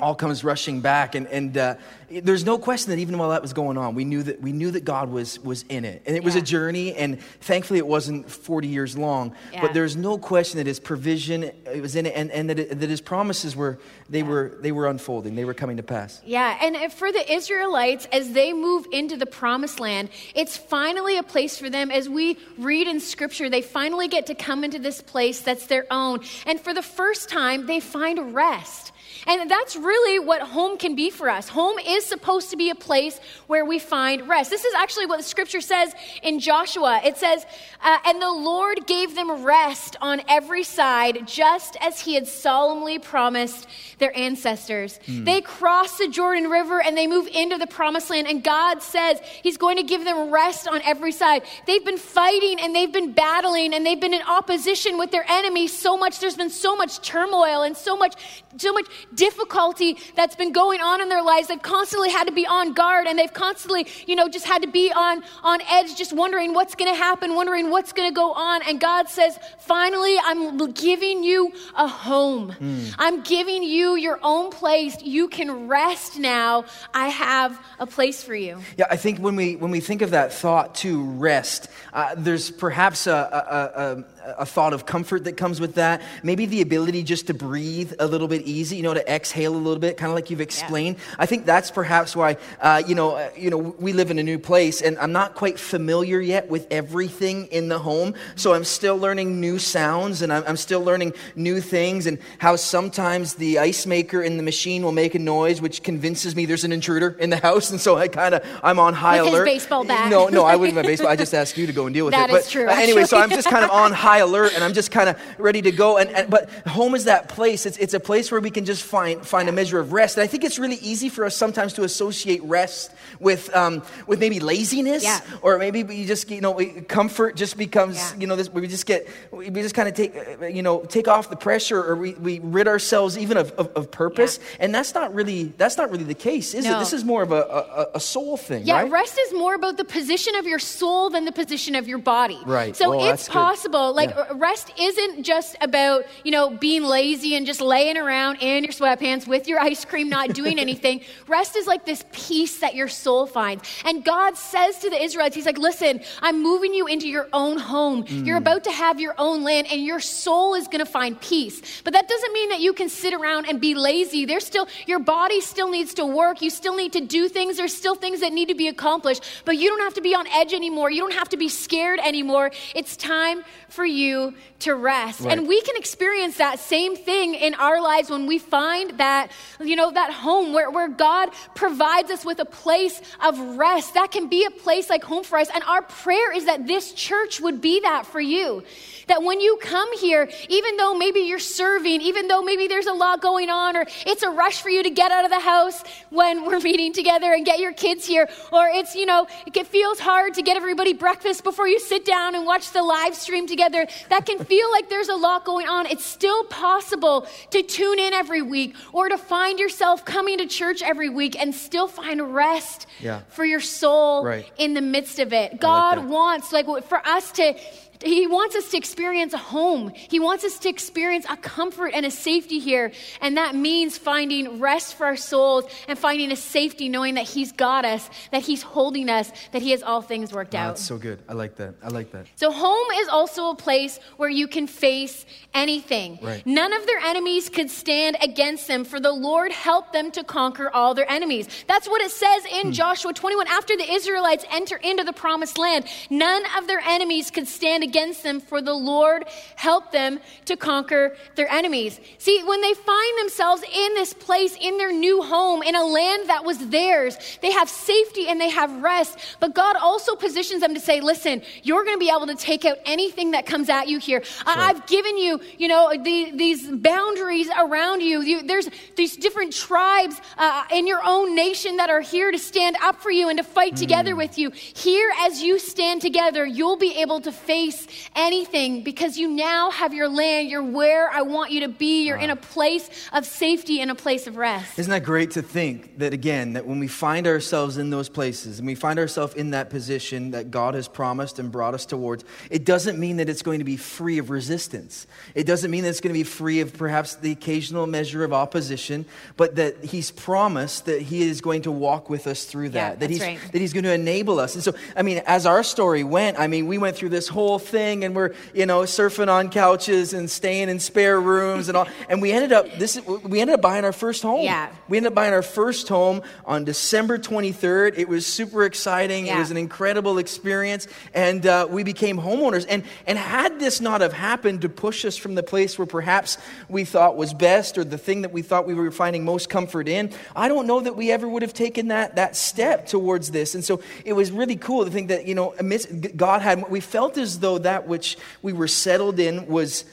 [0.00, 1.14] all comes rushing back.
[1.14, 1.74] And, and uh,
[2.08, 4.70] there's no question that even while that was going on, we knew that, we knew
[4.70, 6.02] that God was, was in it.
[6.06, 9.34] And it was a journey, and thankfully it wasn't 40 years long.
[9.52, 9.60] Yeah.
[9.60, 12.80] But there's no question that his provision it was in it, and, and that, it,
[12.80, 13.78] that his promises were,
[14.08, 16.22] they, were, they were unfolding, they were coming to pass.
[16.24, 21.24] Yeah, and for the Israelites, as they move into the promised land, it's finally a
[21.24, 21.90] place for them.
[21.90, 25.86] As we read in scripture, they finally get to come into this place that's their
[25.90, 26.20] own.
[26.46, 28.92] And for the first time, they find rest.
[29.26, 31.48] And that's really what home can be for us.
[31.48, 34.50] Home is supposed to be a place where we find rest.
[34.50, 37.00] This is actually what the scripture says in Joshua.
[37.04, 37.44] It says,
[37.82, 42.98] uh, And the Lord gave them rest on every side, just as he had solemnly
[42.98, 43.66] promised
[43.98, 44.98] their ancestors.
[45.24, 49.20] They cross the Jordan River and they move into the promised land, and God says
[49.42, 51.42] he's going to give them rest on every side.
[51.66, 55.76] They've been fighting and they've been battling and they've been in opposition with their enemies
[55.76, 56.20] so much.
[56.20, 58.14] There's been so much turmoil and so much,
[58.56, 61.48] so much difficulty that's been going on in their lives.
[61.48, 64.68] They've constantly had to be on guard and they've constantly, you know, just had to
[64.68, 68.32] be on, on edge, just wondering what's going to happen, wondering what's going to go
[68.32, 68.62] on.
[68.62, 72.54] And God says, finally, I'm giving you a home.
[72.98, 75.00] I'm giving you your own place.
[75.02, 76.64] You can rest now.
[76.94, 78.60] I have a place for you.
[78.76, 82.50] Yeah, I think when we when we think of that thought to rest, uh, there's
[82.50, 84.04] perhaps a, a, a,
[84.38, 86.02] a thought of comfort that comes with that.
[86.22, 89.56] Maybe the ability just to breathe a little bit easy, you know, to exhale a
[89.56, 90.96] little bit, kind of like you've explained.
[91.18, 94.22] I think that's perhaps why, uh, you know, uh, you know, we live in a
[94.22, 98.64] new place, and I'm not quite familiar yet with everything in the home, so I'm
[98.64, 103.58] still learning new sounds, and I'm, I'm still learning new things, and how sometimes the
[103.58, 107.16] ice maker in the machine will make a noise, which convinces me there's an intruder
[107.18, 109.44] in the house, and so I kind of I'm on high With alert.
[109.44, 110.10] baseball bat.
[110.10, 111.08] No, no, I wouldn't have baseball.
[111.08, 112.34] I just asked you to go and deal with That it.
[112.36, 113.18] is But, true, uh, anyway, so.
[113.18, 115.98] I'm just kind of on high alert, and I'm just kind of ready to go.
[115.98, 117.66] And, and but home is that place.
[117.66, 120.16] It's it's a place where we can just find find a measure of rest.
[120.16, 124.20] And I think it's really easy for us sometimes to associate rest with um, with
[124.20, 125.20] maybe laziness, Yeah.
[125.42, 126.54] or maybe we just you know
[126.88, 128.20] comfort just becomes Yeah.
[128.20, 130.14] you know this, we just get we just kind of take
[130.54, 133.90] you know take off the pressure, or we, we rid ourselves even of, of, of
[133.90, 134.38] purpose.
[134.60, 136.78] And that's not really that's not really the case, is it?
[136.78, 138.90] This is more of a, a, a soul thing, Yeah, right?
[138.90, 142.38] rest is more about the position of your soul than the position of your body.
[142.46, 142.76] Right.
[142.76, 143.32] So Oh, it's that's good.
[143.32, 143.94] possible.
[143.94, 144.32] Like Yeah.
[144.36, 149.26] rest isn't just about, you know, being lazy and just laying around in your sweatpants
[149.26, 151.00] with your ice cream not doing anything.
[151.26, 153.62] Rest is like this peace that your soul finds.
[153.84, 157.58] And God says to the Israelites, he's like, "Listen, I'm moving you into your own
[157.58, 158.04] home.
[158.08, 158.46] You're Mm.
[158.46, 161.92] about to have your own land and your soul is going to find peace." But
[161.94, 164.24] that doesn't mean that you can sit around and be lazy.
[164.24, 166.42] There's still your body still needs to work.
[166.42, 167.56] You still need to do things.
[167.56, 170.26] There's still things that need to be accomplished, but you don't have to be on
[170.28, 170.90] edge anymore.
[170.90, 172.50] You don't have to be scared anymore.
[172.74, 175.20] It's time for you to rest.
[175.20, 175.36] Right.
[175.36, 179.76] And we can experience that same thing in our lives when we find that, you
[179.76, 183.94] know, that home where, where God provides us with a place of rest.
[183.94, 185.48] That can be a place like home for us.
[185.52, 188.64] And our prayer is that this church would be that for you.
[189.08, 192.92] That when you come here, even though maybe you're serving, even though maybe there's a
[192.92, 195.82] lot going on, or it's a rush for you to get out of the house
[196.10, 199.98] when we're meeting together and get your kids here, or it's, you know, it feels
[199.98, 203.86] hard to get everybody breakfast before you sit down and watch the live stream together.
[204.10, 205.86] That can feel like there's a lot going on.
[205.86, 210.82] It's still possible to tune in every week or to find yourself coming to church
[210.82, 213.20] every week and still find rest Yeah.
[213.30, 214.46] for your soul Right.
[214.58, 215.60] in the midst of it.
[215.60, 216.04] God that.
[216.04, 217.54] wants, like, for us to.
[218.02, 219.92] He wants us to experience a home.
[219.94, 222.92] He wants us to experience a comfort and a safety here.
[223.20, 227.52] And that means finding rest for our souls and finding a safety knowing that He's
[227.52, 230.66] got us, that He's holding us, that He has all things worked Oh, out.
[230.68, 231.20] that's so good.
[231.28, 231.74] I like that.
[231.82, 232.26] I like that.
[232.36, 236.18] So, home is also a place where you can face anything.
[236.22, 236.46] Right.
[236.46, 240.70] None of their enemies could stand against them, for the Lord helped them to conquer
[240.70, 241.48] all their enemies.
[241.66, 242.72] That's what it says in hmm.
[242.72, 243.46] Joshua 21.
[243.48, 248.22] After the Israelites enter into the promised land, none of their enemies could stand against
[248.22, 249.20] them, for the Lord
[249.56, 251.92] helped them to conquer their enemies.
[252.18, 256.28] See, when they find themselves in this place, in their new home, in a land
[256.28, 259.18] that was theirs, they have safety and they have rest.
[259.40, 262.64] But God also positions them to say, listen, you're going to be able to take
[262.64, 264.22] out anything that comes at you here.
[264.46, 268.20] I- I've given you, you know, the, these boundaries around you.
[268.20, 268.42] you.
[268.42, 272.96] There's these different tribes uh, in your own nation that are here to stand up
[273.00, 274.50] for you and to fight together with you.
[274.50, 277.77] Here, as you stand together, you'll be able to face
[278.16, 280.48] anything because you now have your land.
[280.48, 282.06] You're where I want you to be.
[282.06, 282.52] You're in a uh-huh.
[282.52, 284.78] place of safety and a place of rest.
[284.78, 288.58] Isn't that great to think that again, that when we find ourselves in those places
[288.58, 292.24] and we find ourselves in that position that God has promised and brought us towards,
[292.50, 295.06] it doesn't mean that it's going to be free of resistance.
[295.34, 298.32] It doesn't mean that it's going to be free of perhaps the occasional measure of
[298.32, 299.04] opposition,
[299.36, 302.78] but that He's promised that He is going to walk with us through that.
[302.78, 303.52] Yeah, that that's He's right.
[303.52, 304.54] that He's going to enable us.
[304.54, 307.58] And so, I mean, as our story went, I mean, we went through this whole
[307.68, 311.86] thing and we're, you know, surfing on couches and staying in spare rooms and all.
[312.08, 314.42] And we ended up, this, we ended up buying our first home.
[314.42, 314.70] Yeah.
[314.88, 317.98] We ended up buying our first home on December 23rd.
[317.98, 319.26] It was super exciting.
[319.26, 320.88] It was an incredible experience.
[321.12, 322.64] And uh, we became homeowners.
[322.68, 326.38] And, and had this not have happened to push us from the place where perhaps
[326.68, 329.88] we thought was best or the thing that we thought we were finding most comfort
[329.88, 333.54] in, I don't know that we ever would have taken that, that step towards this.
[333.54, 336.80] And so it was really cool to think that, you know, amidst, God had, we
[336.80, 339.84] felt as though that which we were settled in was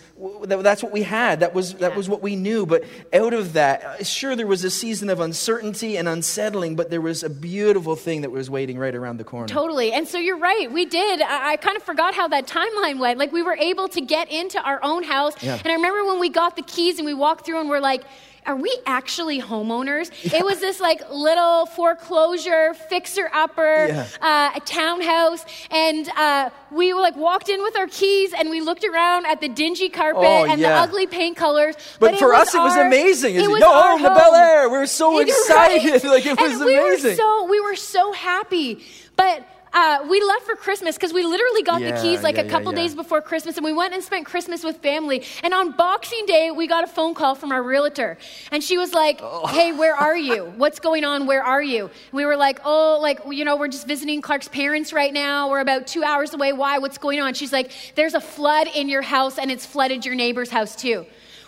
[0.45, 1.41] that's what we had.
[1.41, 1.97] That was, that Yeah.
[1.97, 2.65] was what we knew.
[2.65, 7.01] But out of that, sure, there was a season of uncertainty and unsettling, but there
[7.01, 9.47] was a beautiful thing that was waiting right around the corner.
[9.47, 9.91] Totally.
[9.91, 10.71] And so you're right.
[10.71, 11.21] We did.
[11.21, 13.19] I, I kind of forgot how that timeline went.
[13.19, 15.33] Like we were able to get into our own house.
[15.43, 15.57] Yeah.
[15.61, 18.03] And I remember when we got the keys and we walked through and we're like,
[18.45, 20.11] are we actually homeowners?
[20.35, 24.07] It was this like little foreclosure fixer upper Yeah.
[24.21, 28.61] uh, a townhouse, and uh, we were like walked in with our keys, and we
[28.61, 30.69] looked around at the dingy carpet Oh, and yeah.
[30.69, 31.75] the ugly paint colors.
[31.99, 33.35] But, it for us, it was our- amazing.
[33.35, 34.17] It It's- was no, our in the home.
[34.17, 34.69] Bel Air.
[34.75, 36.03] We were so excited.
[36.03, 36.03] right.
[36.03, 37.11] Like it was and we amazing.
[37.11, 38.83] were so we were so happy,
[39.15, 39.43] but.
[39.75, 42.49] Uh, we left for Christmas because we literally got Yeah, the keys like yeah, a
[42.49, 45.21] couple yeah, days before Christmas, and we went and spent Christmas with family.
[45.43, 48.17] And on Boxing Day, we got a phone call from our realtor,
[48.53, 49.45] and she was like, Oh.
[49.47, 50.45] "Hey, where are you?
[50.55, 51.27] What's going on?
[51.27, 54.47] Where are you?" And we were like, "Oh, like you know, we're just visiting Clark's
[54.47, 55.49] parents right now.
[55.49, 56.53] We're about two hours away.
[56.53, 56.77] Why?
[56.77, 60.15] What's going on?" She's like, "There's a flood in your house, and it's flooded your
[60.15, 61.05] neighbor's house too."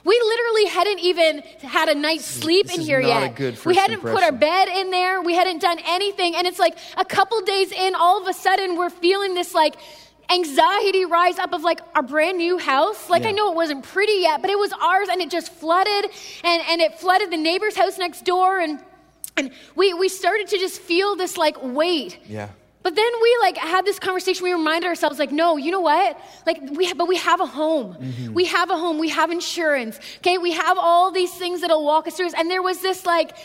[0.08, 3.38] We literally hadn't even had a night's sleep this in here yet.
[3.66, 5.22] we hadn't put our bed in there.
[5.22, 6.34] We hadn't done anything.
[6.34, 9.76] And it's like a couple days in, all of a sudden, we're feeling this like
[10.30, 13.10] anxiety rise up of like our brand new house.
[13.10, 13.30] Like Yeah.
[13.30, 16.05] I know it wasn't pretty yet, but it was ours and it just flooded
[16.43, 18.60] and, and it flooded the neighbor's house next door.
[18.60, 18.80] And,
[19.36, 22.18] and we, we started to just feel this like weight.
[22.30, 22.47] Yeah.
[22.88, 24.45] But then we like had this conversation.
[24.45, 26.17] We reminded ourselves, like, no, you know what?
[26.45, 27.95] Like, we but we have a home.
[27.95, 28.33] Mm-hmm.
[28.33, 28.97] We have a home.
[28.97, 29.99] We have insurance.
[30.19, 32.29] Okay, we have all these things that'll walk us through.
[32.38, 33.35] And there was this like.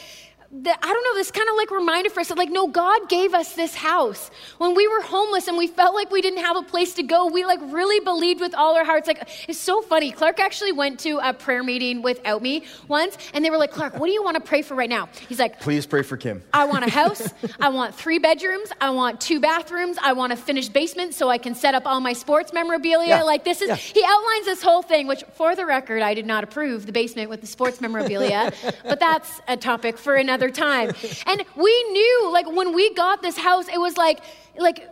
[0.55, 3.09] The, I don't know, this kind of like reminder for us that, like, no, God
[3.09, 4.31] gave us this house.
[4.59, 7.27] When we were homeless and we felt like we didn't have a place to go,
[7.29, 9.07] we like really believed with all our hearts.
[9.09, 10.13] Like, it's so funny.
[10.13, 13.99] Clark actually went to a prayer meeting without me once, and they were like, Clark,
[13.99, 15.09] what do you want to pray for right now?
[15.27, 16.43] He's like, Please pray for Kim.
[16.53, 17.33] I want a house.
[17.59, 18.71] I want three bedrooms.
[18.79, 19.97] I want two bathrooms.
[20.03, 23.09] I want a finished basement so I can set up all my sports memorabilia.
[23.09, 23.23] Yeah.
[23.23, 23.77] Like this is Yeah.
[23.77, 27.31] he outlines this whole thing, which for the record, I did not approve the basement
[27.31, 28.53] with the sports memorabilia,
[28.85, 30.93] but that's a topic for another time.
[31.27, 34.21] And we knew like when we got this house, it was like
[34.59, 34.89] like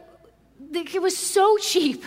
[0.72, 2.04] it was so cheap.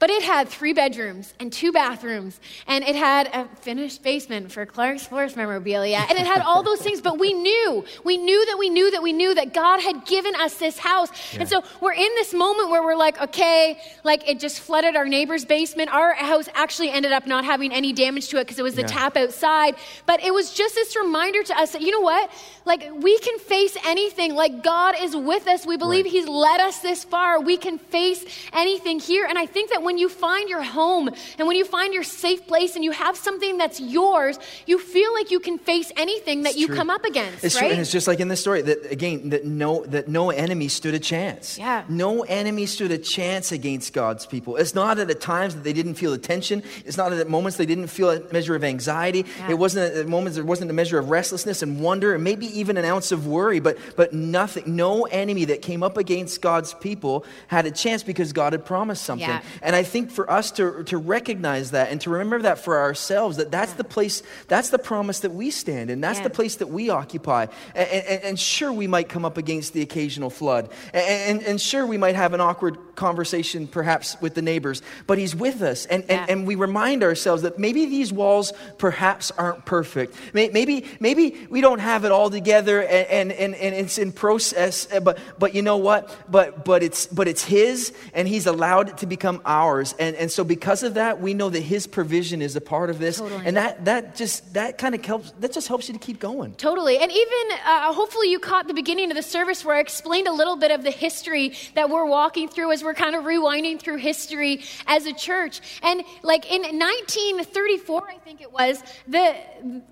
[0.00, 4.64] But it had three bedrooms and two bathrooms, and it had a finished basement for
[4.64, 7.02] Clark's sports memorabilia, and it had all those things.
[7.02, 10.34] But we knew, we knew that we knew that we knew that God had given
[10.36, 11.10] us this house.
[11.38, 15.06] And so we're in this moment where we're like, okay, like it just flooded our
[15.06, 15.92] neighbor's basement.
[15.92, 18.80] Our house actually ended up not having any damage to it because it was the
[18.82, 18.86] Yeah.
[18.88, 19.76] tap outside.
[20.06, 22.30] But it was just this reminder to us that, you know what?
[22.64, 24.34] Like we can face anything.
[24.34, 25.66] Like God is with us.
[25.66, 26.12] We believe Right.
[26.12, 27.38] He's led us this far.
[27.40, 28.24] We can face
[28.54, 29.26] anything here.
[29.28, 32.46] And I think that when you find your home and when you find your safe
[32.46, 36.50] place and you have something that's yours, you feel like you can face anything that
[36.50, 36.76] It's you true.
[36.76, 37.62] come up against, It's right?
[37.62, 40.68] true, and it's just like in this story that again that no that no enemy
[40.68, 41.58] stood a chance.
[41.58, 41.84] Yeah.
[41.88, 44.56] No enemy stood a chance against God's people.
[44.56, 46.62] It's not at the times that they didn't feel the tension.
[46.84, 49.24] It's not at moments they didn't feel a measure of anxiety.
[49.38, 49.50] Yeah.
[49.50, 52.76] It wasn't at moments there wasn't a measure of restlessness and wonder and maybe even
[52.76, 53.60] an ounce of worry.
[53.60, 54.64] But but nothing.
[54.76, 59.02] No enemy that came up against God's people had a chance because God had promised
[59.04, 59.28] something.
[59.28, 59.42] Yeah.
[59.62, 63.36] And I think for us to, to recognize that and to remember that for ourselves,
[63.38, 66.00] that that's the place, that's the promise that we stand in.
[66.00, 66.24] That's Yeah.
[66.24, 67.46] the place that we occupy.
[67.74, 70.70] And, and, and sure, we might come up against the occasional flood.
[70.92, 75.16] And, and, and sure, we might have an awkward conversation perhaps with the neighbors, but
[75.18, 75.86] He's with us.
[75.86, 76.20] And, Yeah.
[76.20, 80.14] and, and we remind ourselves that maybe these walls perhaps aren't perfect.
[80.34, 85.00] Maybe, maybe we don't have it all together and, and, and, it's in process, uh,
[85.00, 86.02] but, but you know what?
[86.30, 89.94] But, but, it's, but it's His and He's allowed it to become ours.
[89.98, 92.98] And, and so because of that, we know that His provision is a part of
[92.98, 93.16] this.
[93.18, 93.46] Totally.
[93.46, 96.52] And that, that just, that kind of helps, that just helps you to keep going.
[96.54, 96.98] Totally.
[96.98, 100.32] And even, uh, hopefully, you caught the beginning of the service where I explained a
[100.32, 103.96] little bit of the history that we're walking through as we're kind of rewinding through
[103.96, 105.60] history as a church.
[105.82, 109.36] And like in 1934, I think it was, the,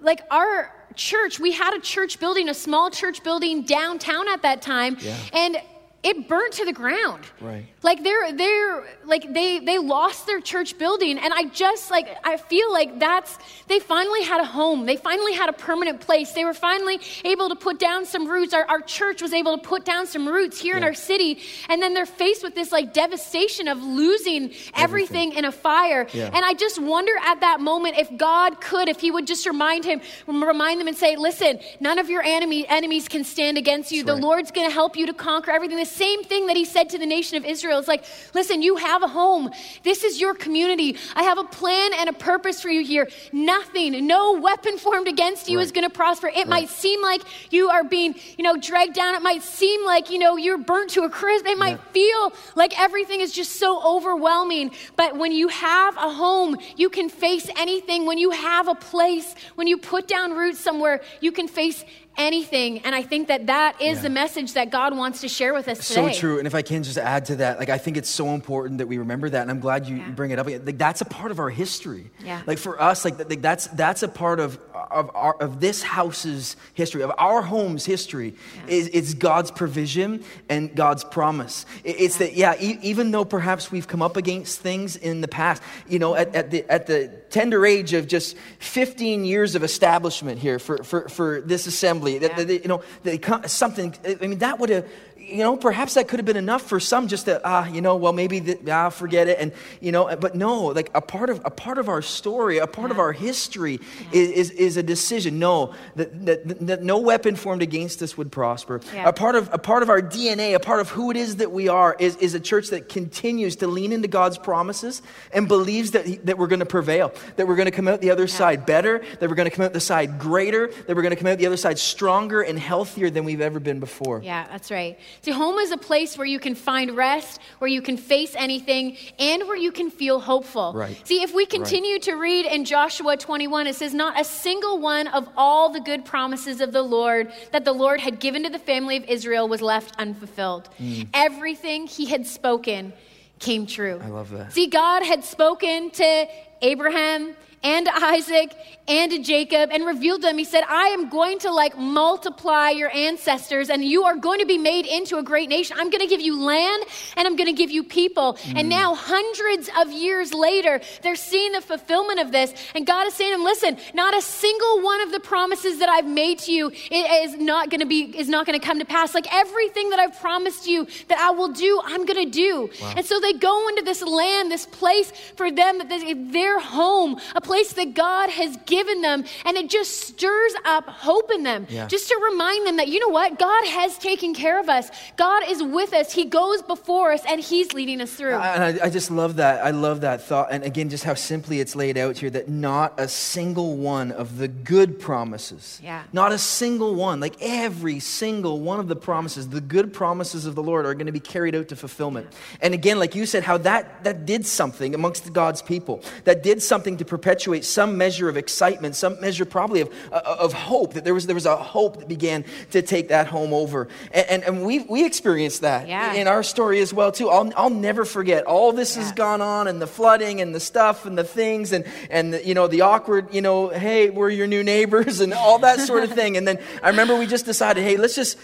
[0.01, 4.62] like our church, we had a church building, a small church building downtown at that
[4.62, 4.96] time.
[5.01, 5.16] Yeah.
[5.32, 5.57] And
[6.05, 7.24] it burnt to the ground.
[7.40, 7.66] Right.
[7.82, 12.36] Like they're they're like they they lost their church building and I just like I
[12.36, 13.36] feel like that's
[13.66, 14.86] they finally had a home.
[14.86, 16.32] They finally had a permanent place.
[16.32, 18.55] They were finally able to put down some roots.
[18.55, 21.82] Our, our church was able to put down some roots here in our city and
[21.82, 26.07] then they're faced with this like devastation of losing everything, in a fire.
[26.12, 26.30] Yeah.
[26.32, 29.84] And I just wonder at that moment if God could if he would just remind
[29.84, 34.05] him remind them and say, "Listen, none of your enemy enemies can stand against you.
[34.05, 34.28] That's the right.
[34.28, 37.07] Lord's going to help you to conquer everything." Same thing that he said to the
[37.07, 37.78] nation of Israel.
[37.78, 39.51] It's like, listen, you have a home.
[39.82, 40.97] This is your community.
[41.14, 43.09] I have a plan and a purpose for you here.
[43.32, 46.28] Nothing, no weapon formed against you is going to prosper.
[46.28, 49.14] It might seem like you are being, you know, dragged down.
[49.14, 51.47] It might seem like, you know, you're burnt to a crisp.
[51.47, 54.72] It might feel like everything is just so overwhelming.
[54.97, 58.07] But when you have a home, you can face anything.
[58.07, 61.84] When you have a place, when you put down roots somewhere, you can face
[62.18, 62.80] anything.
[62.80, 64.02] And I think that that is Yeah.
[64.02, 66.12] the message that God wants to share with us today.
[66.12, 66.38] So true.
[66.38, 68.88] And if I can just add to that, like I think it's so important that
[68.88, 70.10] we remember that, and I'm glad you Yeah.
[70.10, 70.46] bring it up.
[70.48, 72.10] Like that's a part of our history.
[72.24, 72.40] Yeah.
[72.46, 74.58] Like for us, like, like that's that's a part of
[74.90, 78.34] of our of this house's history, of our home's history.
[78.66, 81.66] Is it's God's provision and God's promise.
[81.84, 85.28] It- It's that yeah, e- even though perhaps we've come up against things in the
[85.28, 89.62] past, you know, at, at the at the tender age of just 15 years of
[89.62, 92.44] establishment here for for, for this assembly, that, Yeah.
[92.44, 93.94] that, you know, that co- something.
[94.22, 94.86] I mean, that would have
[95.28, 97.96] you know, perhaps that could have been enough for some just to, ah, you know,
[97.96, 99.38] well, maybe, the, ah, forget it.
[99.38, 102.66] And, you know, but no, like a part of, a part of our story, a
[102.66, 103.80] part of our history
[104.12, 105.38] is, is, is a decision.
[105.38, 108.80] No, that, that, that no weapon formed against us would prosper.
[108.94, 109.08] Yeah.
[109.08, 111.52] A part of, a part of our DNA, a part of who it is that
[111.52, 115.02] we are is, is a church that continues to lean into God's promises
[115.32, 118.10] and believes that, that we're going to prevail, that we're going to come out the
[118.10, 121.10] other side better, that we're going to come out the side greater, that we're going
[121.10, 124.22] to come out the other side stronger and healthier than we've ever been before.
[124.22, 124.98] Yeah, that's right.
[125.22, 128.96] See, home is a place where you can find rest, where you can face anything,
[129.18, 130.72] and where you can feel hopeful.
[130.74, 131.06] Right.
[131.06, 135.08] See, if we continue to read in Joshua 21, it says, Not a single one
[135.08, 138.58] of all the good promises of the Lord that the Lord had given to the
[138.58, 140.68] family of Israel was left unfulfilled.
[140.80, 141.08] Mm.
[141.14, 142.92] Everything he had spoken
[143.38, 144.00] came true.
[144.02, 144.52] I love that.
[144.52, 146.26] See, God had spoken to
[146.62, 148.54] Abraham and Isaac
[148.89, 150.39] and to Jacob and revealed to them.
[150.39, 154.47] He said, I am going to like multiply your ancestors and you are going to
[154.47, 155.76] be made into a great nation.
[155.78, 156.84] I'm going to give you land
[157.16, 158.39] and I'm going to give you people.
[158.47, 158.68] And mm.
[158.68, 162.55] now, hundreds of years later, they're seeing the fulfillment of this.
[162.74, 165.91] And God is saying to them, listen, not a single one of the promises that
[165.91, 168.86] I've made to you is not going to be, is not going to come to
[168.86, 169.14] pass.
[169.14, 172.70] Like everything that I've promised you that I will do, I'm going to do.
[172.97, 175.99] And so they go into this land, this place for them, that this-
[176.32, 179.24] their home, a place that God has given them.
[179.44, 181.66] And it just stirs up hope in them.
[181.68, 181.86] Yeah.
[181.86, 183.38] Just to remind them that, you know what?
[183.38, 184.90] God has taken care of us.
[185.16, 186.12] God is with us.
[186.12, 188.34] He goes before us and He's leading us through.
[188.34, 189.64] And I, I just love that.
[189.64, 190.48] I love that thought.
[190.50, 194.38] And again, just how simply it's laid out here that not a single one of
[194.38, 196.02] the good promises, Yeah.
[196.12, 200.54] not a single one, like every single one of the promises, the good promises of
[200.54, 202.28] the Lord are going to be carried out to fulfillment.
[202.60, 206.62] And again, like you said, how that, that did something amongst God's people, that did
[206.62, 211.04] something to perpetuate some measure of excitement, some measure probably of, uh, of hope, that
[211.04, 213.88] there was, there was a hope that began to take that home over.
[214.12, 216.12] And, and, and we, we experienced that Yeah.
[216.14, 217.28] in our story as well too.
[217.30, 221.06] I'll, I'll never forget all this has gone on and the flooding and the stuff
[221.06, 224.46] and the things and, and the, you know, the awkward, you know, hey, we're your
[224.46, 226.36] new neighbors and all that sort of thing.
[226.36, 228.38] And then I remember we just decided, hey, let's just,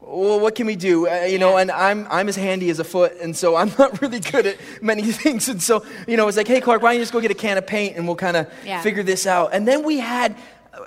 [0.00, 1.08] well, what can we do?
[1.08, 4.00] Uh, you know, and I'm, I'm as handy as a foot, and so I'm not
[4.00, 5.48] really good at many things.
[5.48, 7.34] And so, you know, it's like, hey, Clark, why don't you just go get a
[7.34, 8.80] can of paint and we'll kind of Yeah.
[8.82, 9.50] figure this out.
[9.52, 10.34] And then we had,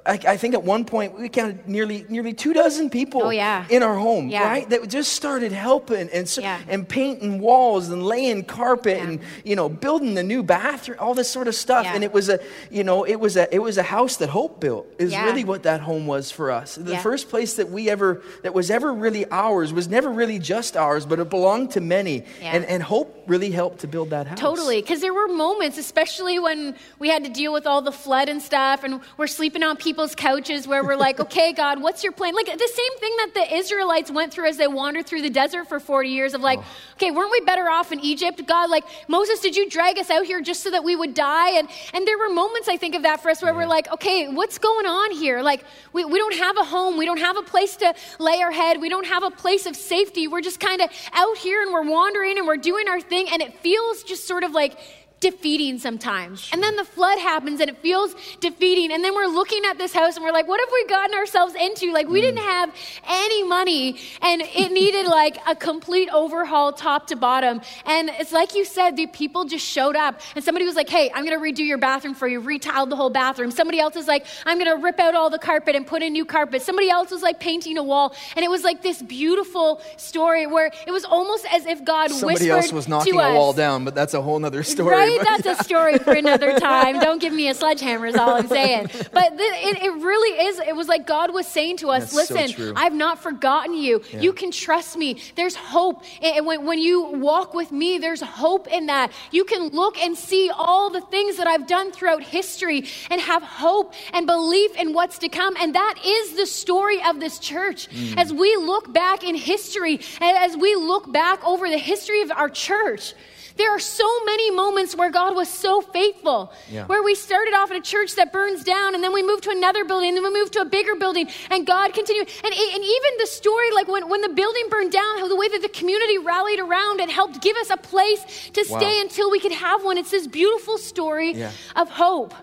[0.05, 3.65] I, I think at one point, we counted nearly, nearly two dozen people Oh, yeah.
[3.69, 4.47] in our home, Yeah.
[4.47, 4.69] right?
[4.69, 6.59] That just started helping and, so, Yeah.
[6.67, 11.29] and painting walls and laying carpet and, you know, building the new bathroom, all this
[11.29, 11.85] sort of stuff.
[11.85, 12.39] And it was a,
[12.71, 15.63] you know, it was a, it was a house that Hope built is really what
[15.63, 16.75] that home was for us.
[16.75, 20.75] The first place that we ever, that was ever really ours was never really just
[20.77, 22.23] ours, but it belonged to many.
[22.41, 24.39] And, and Hope really helped to build that house.
[24.39, 28.29] Totally, because there were moments, especially when we had to deal with all the flood
[28.29, 32.11] and stuff, and we're sleeping on people's couches where we're like, okay, God, what's your
[32.13, 32.35] plan?
[32.35, 35.67] Like the same thing that the Israelites went through as they wandered through the desert
[35.67, 36.65] for 40 years of like, Oh.
[36.93, 38.45] okay, weren't we better off in Egypt?
[38.45, 41.51] God, like, Moses, did you drag us out here just so that we would die?
[41.57, 44.27] And, and there were moments, I think, of that for us where we're like, okay,
[44.29, 45.41] what's going on here?
[45.41, 45.63] Like,
[45.93, 48.79] we, we don't have a home, we don't have a place to lay our head,
[48.81, 50.27] we don't have a place of safety.
[50.27, 53.41] We're just kind of out here and we're wandering and we're doing our thing, and
[53.41, 54.77] it feels just sort of like,
[55.23, 56.49] defeating sometimes.
[56.51, 58.91] And then the flood happens and it feels defeating.
[58.91, 61.55] And then we're looking at this house and we're like, what have we gotten ourselves
[61.55, 61.93] into?
[61.93, 62.25] Like, we hmm.
[62.25, 62.75] didn't have
[63.07, 67.61] any money and it needed like a complete overhaul top to bottom.
[67.85, 71.09] And it's like you said, the people just showed up and somebody was like, hey,
[71.15, 73.49] I'm going to redo your bathroom for you, retiled the whole bathroom.
[73.49, 76.11] Somebody else is like, I'm going to rip out all the carpet and put in
[76.11, 76.61] new carpet.
[76.61, 78.13] Somebody else was like painting a wall.
[78.35, 82.33] And it was like this beautiful story where it was almost as if God Somebody
[82.33, 84.93] whispered else was knocking to a wall down, but that's a whole nother story.
[84.93, 85.12] Right?
[85.23, 86.99] That's a story for another time.
[86.99, 88.89] Don't give me a sledgehammer, is all I'm saying.
[89.11, 90.59] But th- it, it really is.
[90.59, 92.73] It was like God was saying to us, That's listen, true.
[92.75, 94.01] I've not forgotten you.
[94.11, 95.21] You can trust me.
[95.35, 96.03] There's hope.
[96.21, 99.11] And when, when you walk with me, there's hope in that.
[99.31, 103.43] You can look and see all the things that I've done throughout history and have
[103.43, 105.55] hope and belief in what's to come.
[105.59, 107.89] And that is the story of this church.
[107.89, 108.17] Mm.
[108.17, 112.49] As we look back in history, as we look back over the history of our
[112.49, 113.13] church,
[113.55, 116.85] There are so many moments where God was so faithful, Yeah.
[116.87, 119.51] where we started off in a church that burns down, and then we moved to
[119.51, 122.27] another building, and then we moved to a bigger building, and God continued.
[122.43, 125.47] And, and even the story, like when, when the building burned down, how the way
[125.49, 128.23] that the community rallied around and helped give us a place
[128.53, 128.79] to Wow.
[128.79, 129.97] stay until we could have one.
[129.97, 131.51] It's this beautiful story Yeah.
[131.75, 132.33] of hope.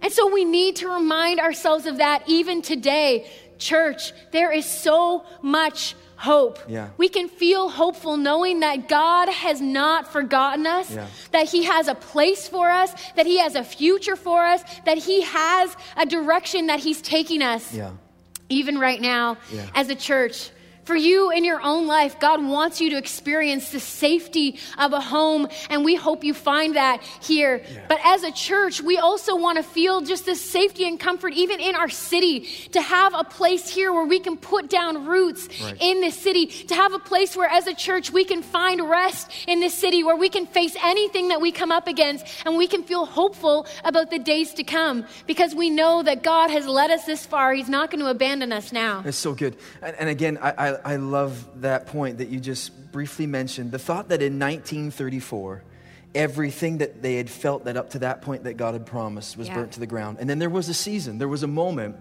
[0.00, 3.30] And so we need to remind ourselves of that even today.
[3.58, 6.58] Church, there is so much hope.
[6.68, 6.88] Yeah.
[6.96, 11.06] We can feel hopeful knowing that God has not forgotten us, Yeah.
[11.32, 14.98] that He has a place for us, that He has a future for us, that
[14.98, 17.90] He has a direction that He's taking us Yeah.
[18.48, 19.36] even right now
[19.74, 20.50] as a church.
[20.84, 25.00] For you in your own life, God wants you to experience the safety of a
[25.00, 27.62] home, and we hope you find that here.
[27.88, 31.58] But as a church, we also want to feel just this safety and comfort, even
[31.60, 32.40] in our city,
[32.72, 35.76] to have a place here where we can put down roots Right.
[35.80, 39.30] in this city, to have a place where, as a church, we can find rest
[39.46, 42.66] in this city, where we can face anything that we come up against, and we
[42.66, 46.90] can feel hopeful about the days to come because we know that God has led
[46.90, 47.54] us this far.
[47.54, 49.02] He's not going to abandon us now.
[49.04, 49.56] It's so good.
[49.82, 53.72] And, and again, I, I, I love that point that you just briefly mentioned.
[53.72, 55.62] The thought that in 1934,
[56.14, 59.48] everything that they had felt that up to that point that God had promised was
[59.48, 59.54] Yeah.
[59.56, 60.18] burnt to the ground.
[60.20, 61.96] And then there was a season, there was a moment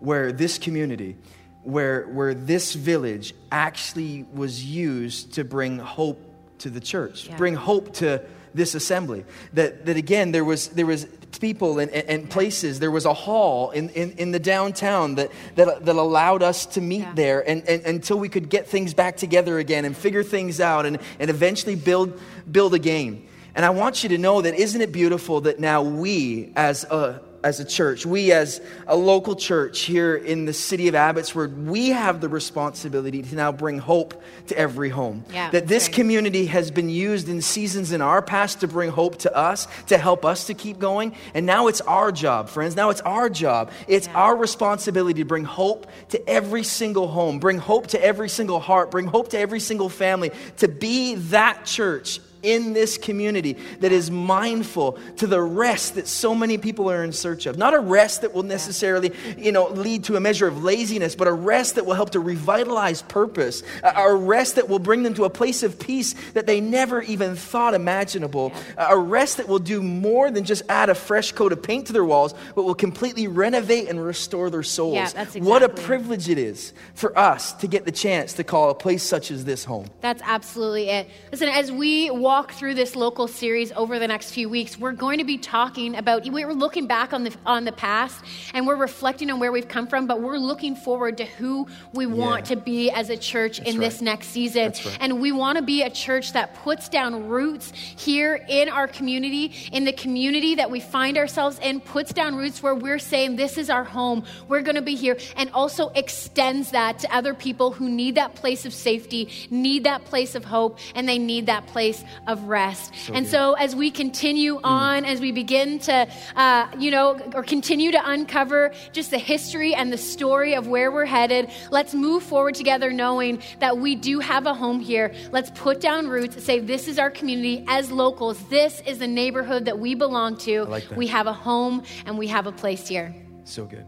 [0.00, 1.16] where this community,
[1.64, 6.18] where, where this village actually was used to bring hope
[6.58, 7.36] to the church, Yeah.
[7.36, 8.22] bring hope to
[8.54, 9.24] this assembly.
[9.52, 11.06] That, that again, there was, there was
[11.40, 15.84] people and, and, places, there was a hall in, in, in the downtown that, that,
[15.84, 17.12] that allowed us to meet Yeah.
[17.14, 20.86] there and, and, until we could get things back together again and figure things out
[20.86, 22.18] and, and eventually build,
[22.50, 23.26] build a game.
[23.54, 27.20] And I want you to know that isn't it beautiful that now we, as a,
[27.48, 31.88] as a church, we as a local church here in the city of Abbotsford, we
[31.88, 35.24] have the responsibility to now bring hope to every home.
[35.32, 35.94] Yeah, that this right.
[35.94, 39.96] community has been used in seasons in our past to bring hope to us, to
[39.96, 41.14] help us to keep going.
[41.32, 42.76] And now it's our job, friends.
[42.76, 43.70] Now it's our job.
[43.86, 44.18] It's Yeah.
[44.24, 48.90] our responsibility to bring hope to every single home, bring hope to every single heart,
[48.90, 54.10] bring hope to every single family, to be that church in this community that is
[54.10, 57.58] mindful to the rest that so many people are in search of.
[57.58, 61.28] Not a rest that will necessarily, you know, lead to a measure of laziness, but
[61.28, 65.24] a rest that will help to revitalize purpose, a rest that will bring them to
[65.24, 69.82] a place of peace that they never even thought imaginable, a rest that will do
[69.82, 73.26] more than just add a fresh coat of paint to their walls, but will completely
[73.28, 74.94] renovate and restore their souls.
[74.94, 78.70] Yeah, that's What a privilege it is for us to get the chance to call
[78.70, 79.88] a place such as this home.
[80.00, 81.08] That's absolutely it.
[81.32, 85.16] Listen, as we walk through this local series over the next few weeks, we're going
[85.16, 88.22] to be talking about we're looking back on the on the past
[88.52, 92.04] and we're reflecting on where we've come from, but we're looking forward to who we
[92.04, 94.64] want to be as a church in this next season.
[94.64, 94.98] That's right.
[95.00, 99.54] And we want to be a church that puts down roots here in our community,
[99.72, 103.56] in the community that we find ourselves in, puts down roots where we're saying this
[103.56, 104.22] is our home.
[104.48, 108.34] We're going to be here and also extends that to other people who need that
[108.34, 112.92] place of safety, need that place of hope, and they need that place of rest.
[113.12, 116.06] and so as we continue on, as we begin to,
[116.36, 120.92] uh, you know, or continue to uncover just the history and the story of where
[120.92, 125.12] we're headed, let's move forward together knowing that we do have a home here.
[125.32, 128.38] Let's put down roots, say this is our community as locals.
[128.48, 130.64] This is the neighborhood that we belong to.
[130.64, 130.88] like.
[130.94, 133.14] We have a home and we have a place here.
[133.44, 133.86] So good.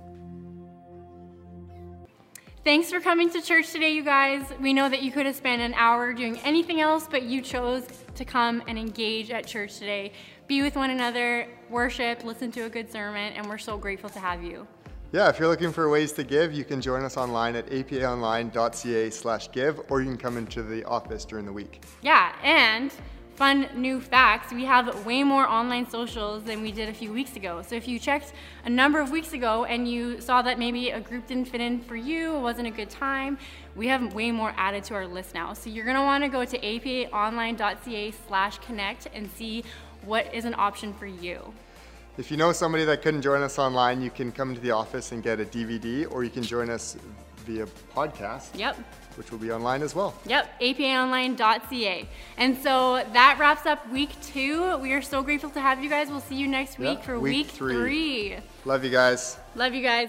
[2.63, 4.45] Thanks for coming to church today, you guys.
[4.61, 7.87] We know that you could have spent an hour doing anything else, but you chose
[8.15, 10.13] to come and engage at church today.
[10.47, 14.19] Be with one another, worship, listen to a good sermon, and we're so grateful to
[14.19, 14.67] have you.
[15.11, 19.09] Yeah, if you're looking for ways to give, you can join us online at apaonline.ca
[19.09, 21.83] slash give, or you can come into the office during the week.
[22.03, 22.93] Yeah, and
[23.41, 27.37] fun new facts we have way more online socials than we did a few weeks
[27.37, 27.63] ago.
[27.67, 28.35] So if you checked
[28.67, 31.81] a number of weeks ago and you saw that maybe a group didn't fit in
[31.81, 33.39] for you, it wasn't a good time,
[33.75, 35.55] we have way more added to our list now.
[35.55, 39.65] So you're gonna wanna go to apaonline.ca slash connect and see
[40.05, 41.55] what is an option for you.
[42.19, 45.13] If you know somebody that couldn't join us online, you can come to the office
[45.13, 46.99] and get a DVD, or you can join us
[47.47, 47.65] via
[47.97, 48.77] podcast, Yep.
[49.17, 50.15] Which will be online as well.
[50.27, 52.09] Yep, apaonline.ca.
[52.37, 54.77] And so that wraps up week two.
[54.79, 56.09] We are so grateful to have you guys.
[56.09, 57.75] We'll see you next week Yeah, for week week three.
[57.75, 58.37] three.
[58.65, 59.37] Love you guys.
[59.55, 60.09] Love you guys.